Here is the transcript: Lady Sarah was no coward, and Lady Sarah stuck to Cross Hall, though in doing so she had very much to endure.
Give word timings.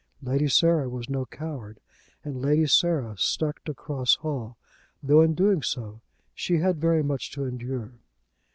Lady 0.23 0.47
Sarah 0.47 0.89
was 0.89 1.11
no 1.11 1.25
coward, 1.27 1.79
and 2.25 2.41
Lady 2.41 2.65
Sarah 2.65 3.15
stuck 3.19 3.63
to 3.65 3.73
Cross 3.75 4.15
Hall, 4.21 4.57
though 5.03 5.21
in 5.21 5.35
doing 5.35 5.61
so 5.61 6.01
she 6.33 6.57
had 6.57 6.81
very 6.81 7.03
much 7.03 7.29
to 7.33 7.43
endure. 7.45 7.91